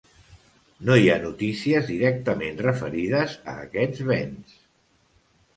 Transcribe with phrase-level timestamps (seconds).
[0.87, 4.57] No hi ha notícies directament referides a aquests béns.